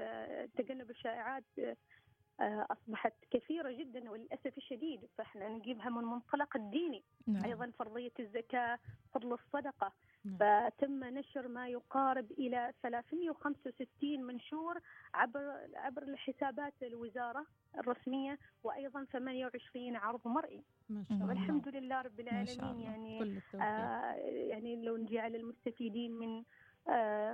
تجنب 0.57 0.91
الشائعات 0.91 1.45
آه، 2.41 2.67
أصبحت 2.71 3.13
كثيرة 3.31 3.73
جدا 3.73 4.11
وللأسف 4.11 4.59
الشديد. 4.59 5.01
فإحنا 5.19 5.49
نجيبها 5.49 5.91
من 5.91 6.05
منطلق 6.05 6.57
الديني. 6.57 7.03
نعم. 7.27 7.45
أيضا 7.45 7.73
فرضية 7.79 8.13
الزكاة 8.21 8.79
فضل 9.15 9.33
الصدقة. 9.33 9.93
نعم. 10.25 10.37
فتم 10.37 11.05
نشر 11.05 11.49
ما 11.49 11.69
يقارب 11.69 12.31
إلى 12.31 12.73
365 12.83 14.23
منشور 14.23 14.81
عبر 15.15 15.69
عبر 15.75 16.03
الحسابات 16.03 16.75
الوزارة 16.83 17.47
الرسمية 17.79 18.39
وأيضا 18.65 19.05
28 19.05 19.97
عرض 19.97 20.21
مرئي. 20.25 20.65
ما 20.89 21.05
شاء 21.09 21.17
الله. 21.17 21.29
والحمد 21.29 21.69
لله 21.69 22.01
رب 22.03 22.21
العالمين. 22.21 22.81
يعني 22.81 23.41
آه 23.55 24.15
يعني 24.51 24.85
لو 24.85 24.97
نجي 24.97 25.19
على 25.19 25.37
المستفيدين 25.37 26.13
من 26.13 26.37
آه، 26.39 26.45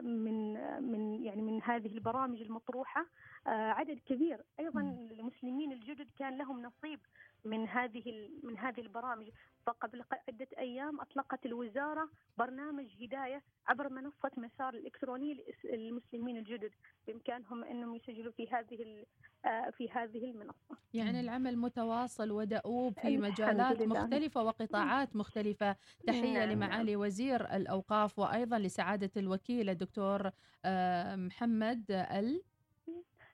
من 0.00 0.54
من 0.82 1.24
يعني 1.24 1.42
من 1.42 1.62
هذه 1.62 1.86
البرامج 1.86 2.40
المطروحة. 2.40 3.06
آه، 3.46 3.50
عدد 3.50 3.98
كبير. 4.06 4.44
أيضا 4.60 4.80
المسلمين 5.10 5.72
الجدد 5.72 6.06
كان 6.18 6.38
لهم 6.38 6.62
نصيب 6.62 7.00
من 7.46 7.68
هذه 7.68 8.30
من 8.42 8.58
هذه 8.58 8.80
البرامج. 8.80 9.28
فقبل 9.66 10.04
عدة 10.28 10.48
أيام 10.58 11.00
أطلقت 11.00 11.46
الوزارة 11.46 12.08
برنامج 12.38 12.86
هداية 13.02 13.42
عبر 13.66 13.88
منصة 13.88 14.30
مسار 14.36 14.74
الإلكترونية 14.74 15.34
للمسلمين 15.64 16.36
الجدد. 16.36 16.70
بإمكانهم 17.06 17.64
أنهم 17.64 17.94
يسجلوا 17.94 18.32
في 18.32 18.48
هذه 18.52 19.04
آه، 19.44 19.70
في 19.70 19.90
هذه 19.90 20.24
المنصة. 20.24 20.76
يعني 20.94 21.20
العمل 21.20 21.58
متواصل 21.58 22.30
ودؤوب 22.30 22.98
في 22.98 23.18
مجالات 23.18 23.82
مختلفة 23.82 24.42
وقطاعات 24.42 25.16
مختلفة. 25.16 25.76
تحية 26.06 26.38
نعم. 26.38 26.50
لمعالي 26.50 26.96
وزير 26.96 27.56
الأوقاف 27.56 28.18
وأيضا 28.18 28.58
لسعادة 28.58 29.10
الوكيل 29.16 29.70
الدكتور 29.70 30.30
آه، 30.64 31.16
محمد 31.16 31.84
ال. 31.90 32.42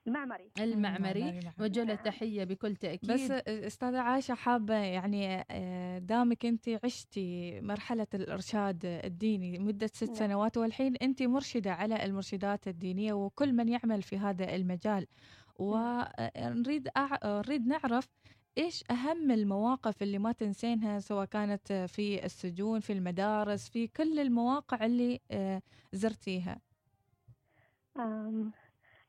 المعمري. 0.06 0.50
المعمري. 0.58 1.40
وجه 1.60 1.84
له 1.84 1.94
تحيه 1.94 2.44
بكل 2.44 2.76
تأكيد. 2.76 3.12
بس 3.12 3.30
أستاذة 3.48 3.98
عائشة 3.98 4.34
حابة 4.34 4.74
يعني 4.74 5.46
آه، 5.50 5.98
دامك 5.98 6.46
أنت 6.46 6.78
عشتي 6.84 7.60
مرحلة 7.60 8.06
الإرشاد 8.14 8.80
الديني 8.84 9.58
مدة 9.58 9.86
ست 9.86 10.04
نعم. 10.04 10.14
سنوات 10.14 10.56
والحين 10.56 10.96
أنت 10.96 11.22
مرشدة 11.22 11.72
على 11.72 12.04
المرشدات 12.04 12.68
الدينية 12.68 13.12
وكل 13.12 13.52
من 13.52 13.68
يعمل 13.68 14.02
في 14.02 14.18
هذا 14.18 14.54
المجال. 14.56 15.06
ونريد 15.58 16.88
أع... 16.96 17.18
نريد 17.24 17.66
نعرف 17.66 18.08
إيش 18.58 18.84
أهم 18.90 19.30
المواقف 19.30 20.02
اللي 20.02 20.18
ما 20.18 20.32
تنسينها 20.32 21.00
سواء 21.00 21.24
كانت 21.24 21.72
في 21.72 22.24
السجون 22.24 22.80
في 22.80 22.92
المدارس 22.92 23.68
في 23.68 23.86
كل 23.86 24.18
المواقع 24.18 24.86
اللي 24.86 25.20
آه، 25.30 25.62
زرتيها. 25.92 26.60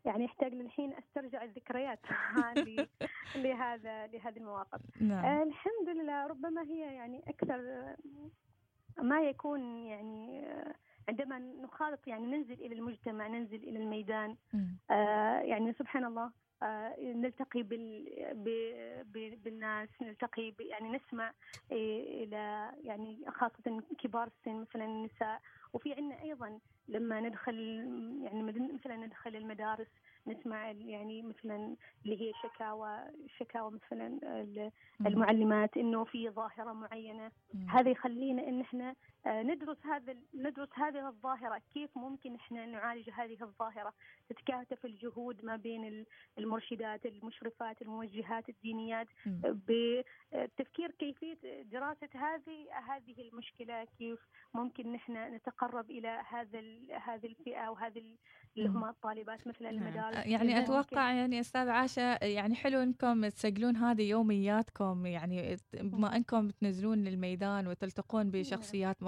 يعني 0.05 0.25
يحتاج 0.25 0.53
للحين 0.53 0.93
أسترجع 0.93 1.43
الذكريات 1.43 1.99
لهذا 3.35 4.07
لهذه 4.07 4.37
المواقف. 4.37 4.81
نعم. 5.01 5.25
آه 5.25 5.43
الحمد 5.43 5.89
لله 5.89 6.27
ربما 6.27 6.61
هي 6.61 6.79
يعني 6.79 7.23
أكثر 7.27 7.85
ما 9.01 9.21
يكون 9.21 9.85
يعني 9.85 10.45
عندما 11.09 11.39
نخالط 11.39 12.07
يعني 12.07 12.25
ننزل 12.25 12.53
إلى 12.53 12.75
المجتمع 12.75 13.27
ننزل 13.27 13.63
إلى 13.63 13.79
الميدان 13.79 14.35
آه 14.91 15.39
يعني 15.39 15.73
سبحان 15.73 16.05
الله 16.05 16.31
آه 16.63 16.95
نلتقي 16.99 17.63
بال 17.63 19.37
بالناس 19.43 19.89
نلتقي 20.01 20.53
يعني 20.59 20.89
نسمع 20.89 21.33
إلى 21.71 22.71
يعني 22.83 23.25
خاصة 23.27 23.83
كبار 23.99 24.27
السن 24.27 24.61
مثلا 24.61 24.85
النساء. 24.85 25.41
وفي 25.73 25.93
عندنا 25.93 26.21
أيضا 26.21 26.59
لما 26.87 27.19
ندخل 27.19 27.55
يعني 28.23 28.43
مثلا 28.73 28.95
ندخل 28.97 29.35
المدارس 29.35 29.87
نسمع 30.27 30.71
يعني 30.71 31.21
مثلا 31.21 31.75
اللي 32.05 32.21
هي 32.21 32.31
شكاوى 32.43 32.99
شكاوى 33.39 33.71
مثلا 33.71 34.19
المعلمات 35.05 35.77
إنه 35.77 36.03
في 36.03 36.29
ظاهرة 36.29 36.73
معينة. 36.73 37.31
هذا 37.67 37.89
يخلينا 37.89 38.47
إن 38.47 38.61
إحنا 38.61 38.95
ندرس 39.27 39.77
هذا 39.85 40.15
ندرس 40.33 40.69
هذه 40.73 41.07
الظاهرة. 41.07 41.61
كيف 41.73 41.89
ممكن 41.97 42.35
إحنا 42.35 42.65
نعالج 42.65 43.09
هذه 43.09 43.37
الظاهرة؟ 43.41 43.93
تتكاتف 44.29 44.85
الجهود 44.85 45.45
ما 45.45 45.55
بين 45.55 46.05
المرشدات 46.37 47.05
المشرفات 47.05 47.81
الموجهات 47.81 48.49
الدينيات 48.49 49.07
بتفكير 49.43 50.91
كيفيه 50.91 51.37
دراسة 51.63 52.09
هذه 52.13 52.67
هذه 52.87 53.29
المشكلة 53.29 53.87
كيف 53.99 54.19
ممكن 54.53 54.93
نحن 54.93 55.35
نتقرب 55.35 55.91
إلى 55.91 56.23
هذا 56.29 56.59
هذه 57.05 57.25
الفئة 57.25 57.69
وهذه 57.69 58.17
اللي 58.57 58.69
هم 58.69 58.85
الطالبات 58.85 59.47
مثل 59.47 59.63
نعم. 59.63 59.73
المدارس. 59.73 60.25
يعني 60.25 60.59
أتوقع 60.59 61.11
يعني 61.11 61.39
أستاذ 61.39 61.69
عاشا 61.69 62.25
يعني 62.25 62.55
حلو 62.55 62.79
إنكم 62.79 63.27
تسجلون 63.27 63.75
هذه 63.75 64.09
يومياتكم 64.09 65.05
يعني 65.05 65.55
بما 65.73 66.15
إنكم 66.15 66.49
تنزلون 66.49 67.03
للميدان 67.03 67.67
وتلتقون 67.67 68.31
بشخصيات 68.31 69.03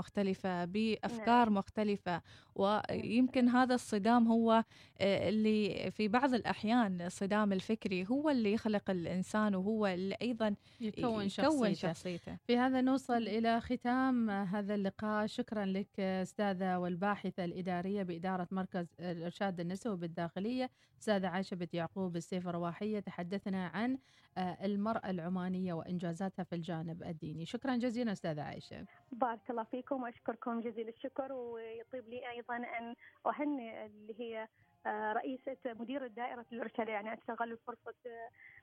بافكار 0.66 1.50
نعم. 1.50 1.54
مختلفة 1.54 2.22
ويمكن 2.56 3.50
هذا 3.50 3.76
الصدام 3.76 4.28
هو 4.28 4.64
آه، 5.02 5.30
اللي 5.30 5.92
في 5.92 6.08
بعض 6.08 6.34
الأحيان 6.34 7.02
الصدام 7.02 7.54
الفكري 7.54 8.06
هو 8.12 8.30
اللي 8.30 8.54
يخلق 8.54 8.90
الإنسان 8.90 9.56
وهو 9.56 9.88
اللي 9.88 10.16
أيضا 10.22 10.56
يكون 10.82 11.30
شخصيته. 11.30 11.74
شخصيته. 11.74 12.38
في 12.48 12.58
هذا 12.58 12.82
نوصل 12.82 13.28
إلى 13.28 13.62
ختام 13.62 14.30
هذا 14.30 14.76
اللقاء. 14.76 15.26
شكرا 15.28 15.66
لك 15.66 16.00
أستاذة 16.00 16.78
والباحثة 16.78 17.46
الإدارية 17.46 18.04
بإدارة 18.04 18.48
مركز 18.52 18.88
الإرشاد 19.00 19.60
النسوي 19.60 19.98
بالداخلية 19.98 20.70
أستاذة 21.02 21.28
عائشة 21.28 21.56
بنت 21.56 21.74
يعقوب 21.74 22.16
السيف 22.16 22.48
الرواحية. 22.48 23.00
تحدثنا 23.00 23.68
عن 23.68 23.98
آه، 24.38 24.66
المرأة 24.66 25.10
العمانية 25.10 25.74
وإنجازاتها 25.74 26.44
في 26.44 26.56
الجانب 26.56 27.04
الديني. 27.04 27.46
شكرا 27.46 27.76
جزيلا 27.76 28.12
أستاذة 28.12 28.42
عائشة. 28.42 28.86
بارك 29.12 29.50
الله 29.50 29.64
فيكم. 29.64 29.95
وأشكركم 30.04 30.62
جزيل 30.62 30.90
الشكر 30.90 31.34
ويطيب 31.34 32.10
لي 32.10 32.30
أيضا 32.32 32.56
أن 32.56 32.96
أهنئ 33.26 33.86
اللي 33.86 34.20
هي 34.20 34.48
آه، 34.86 35.14
رئيسة 35.14 35.58
مدير 35.66 36.08
دائرة 36.08 36.46
الإرشاد 36.54 36.88
يعني 36.88 37.14
أستغل 37.14 37.58
فرصة 37.68 37.94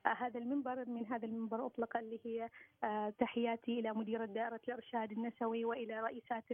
هذا 0.07 0.41
المنبر 0.41 0.89
من 0.89 1.07
هذا 1.07 1.27
المنبر 1.27 1.67
أطلق 1.67 1.97
اللي 1.97 2.21
هي 2.25 2.49
آه، 2.85 3.13
تحياتي 3.19 3.81
إلى 3.81 3.93
مديرة 3.93 4.25
دائرة 4.25 4.61
الإرشاد 4.69 5.13
النسوي 5.13 5.65
وإلى 5.65 6.01
رئيسات 6.01 6.45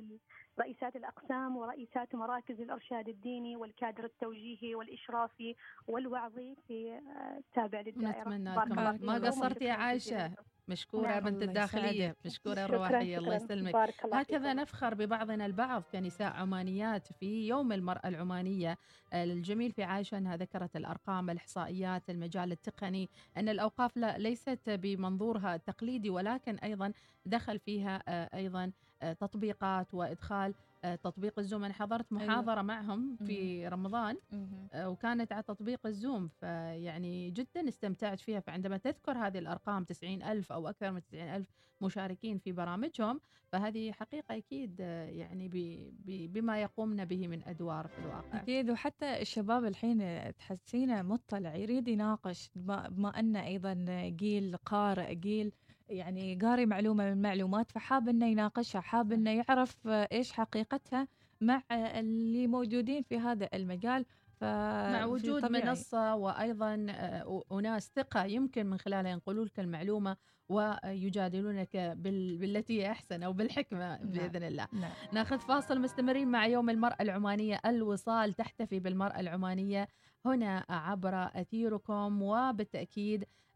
رئيسات 0.61 0.97
الأقسام 0.97 1.57
ورئيسات 1.57 2.15
مراكز 2.15 2.61
الإرشاد 2.61 3.09
الديني 3.09 3.57
والكادر 3.57 4.05
التوجيهي 4.05 4.75
والإشرافي 4.75 5.55
والوعظي 5.87 6.57
في 6.69 7.01
تابع 7.55 7.81
للدائرة. 7.81 8.21
نتمنى 8.21 8.55
لكم 8.55 9.07
ما 9.07 9.15
قصرتي 9.15 9.65
يا 9.65 9.73
عائشة؟ 9.73 10.33
مشكورة 10.69 11.09
نعم 11.09 11.21
بنت 11.21 11.43
الداخلية. 11.43 12.17
مشكورة 12.25 12.65
الرواحية 12.65 13.19
الله 13.19 13.35
يسلمك. 13.35 13.75
هكذا 14.13 14.53
نفخر 14.53 14.95
ببعضنا 14.95 15.47
البعض 15.47 15.83
كنساء 15.93 16.33
عمانيات 16.33 17.13
في 17.13 17.49
يوم 17.49 17.73
المرأة 17.73 18.09
العمانية 18.09 18.79
الجميل 19.15 19.73
في 19.73 19.83
عائشة 19.83 20.19
أنها 20.19 20.37
ذكرت 20.37 20.77
الأرقام 20.77 21.31
الإحصائيات 21.31 22.11
المجال 22.11 22.53
التقني 22.53 23.09
أن 23.39 23.49
الأوقاف 23.49 23.97
لا 23.97 24.19
ليست 24.19 24.61
بمنظورها 24.71 25.55
التقليدي 25.55 26.11
ولكن 26.11 26.55
أيضا 26.57 26.93
دخل 27.27 27.59
فيها 27.59 28.03
أيضا 28.37 28.73
تطبيقات 29.21 29.95
وإدخال 29.95 30.51
آه، 30.51 30.55
تطبيق 30.83 31.39
الزوم. 31.39 31.65
أنا 31.65 31.75
حضرت 31.75 32.13
أيوة. 32.13 32.25
محاضرة 32.25 32.53
أيوة. 32.53 32.63
معهم 32.63 33.17
في 33.17 33.69
رمضان 33.69 34.17
آه، 34.73 34.89
وكانت 34.91 35.33
على 35.33 35.43
تطبيق 35.43 35.87
الزوم. 35.87 36.29
فيعني 36.29 37.31
جدا 37.31 37.69
استمتعت 37.69 38.21
فيها. 38.21 38.41
فعندما 38.41 38.77
تذكر 38.77 39.13
هذه 39.13 39.39
الأرقام 39.39 39.85
90 39.85 40.23
ألف 40.23 40.53
أو 40.53 40.69
أكثر 40.69 40.91
من 40.91 41.01
90 41.03 41.29
ألف 41.29 41.49
مشاركين 41.81 42.39
في 42.39 42.53
برامجهم 42.53 43.21
فهذه 43.53 43.93
حقيقة 43.93 44.37
أكيد 44.37 44.77
آه، 44.81 45.05
يعني 45.05 45.49
بما 46.07 46.63
يقومن 46.63 47.05
به 47.05 47.29
من 47.29 47.43
أدوار 47.49 47.87
في 47.89 47.99
الواقع. 47.99 48.41
أكيد. 48.41 48.71
وحتى 48.71 49.23
الشباب 49.23 49.65
الحين 49.65 50.33
تحسينه 50.35 51.03
مطلع 51.03 51.55
يريد 51.57 51.89
يناقش 51.89 52.51
بما 52.57 53.19
أنه 53.19 53.45
أيضا 53.47 53.75
جيل 54.09 54.57
قارئ 54.57 55.15
جيل 55.15 55.53
يعني 55.89 56.35
قاري 56.35 56.67
معلومة 56.67 57.05
من 57.05 57.13
المعلومات 57.13 57.71
فحاب 57.73 58.09
إنه 58.09 58.27
يناقشها 58.27 58.81
حاب 58.81 59.13
إنه 59.13 59.31
يعرف 59.31 59.87
إيش 59.87 60.33
حقيقتها 60.33 61.09
مع 61.41 61.63
اللي 61.73 62.47
موجودين 62.47 63.03
في 63.03 63.19
هذا 63.19 63.49
المجال 63.55 64.05
ف 64.41 64.45
مع 64.45 65.05
وجود 65.05 65.45
منصة 65.45 66.15
وأيضا 66.15 66.87
آه، 66.91 67.43
أناس 67.53 67.93
ثقة 67.97 68.25
يمكن 68.25 68.67
من 68.67 68.79
خلالها 68.79 69.11
ينقلوا 69.11 69.45
لك 69.45 69.61
المعلومة 69.61 70.17
ويجادلونك 70.49 71.77
بالتي 71.97 72.83
هي 72.83 72.91
أحسن 72.91 73.23
أو 73.23 73.33
بالحكمة 73.33 73.79
نعم. 73.79 74.11
بإذن 74.11 74.43
الله 74.43 74.69
نعم. 74.73 74.91
ناخذ 75.13 75.39
فاصل 75.39 75.81
مستمرين 75.81 76.29
مع 76.29 76.47
يوم 76.47 76.71
المرأة 76.71 76.97
العمانية 77.01 77.61
الوصال 77.67 78.35
تحتفي 78.35 78.81
بالمرأة 78.81 79.21
العمانية 79.21 79.89
هنا 80.25 80.65
عبر 80.69 81.15
أثيركم 81.15 82.23
وبالتأكيد 82.23 83.23
آه، 83.23 83.27
آه، 83.27 83.48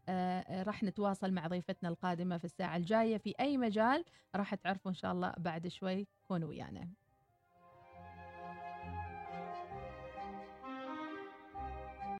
راح 0.49 0.83
نتواصل 0.83 1.31
مع 1.31 1.47
ضيفتنا 1.47 1.89
القادمة 1.89 2.37
في 2.37 2.45
الساعة 2.45 2.77
الجاية 2.77 3.17
في 3.17 3.33
أي 3.39 3.57
مجال 3.57 4.05
راح 4.35 4.55
تعرفوا 4.55 4.91
إن 4.91 4.95
شاء 4.95 5.11
الله 5.11 5.33
بعد 5.37 5.67
شوي. 5.67 6.07
كونوا 6.23 6.49
ويانا. 6.49 7.02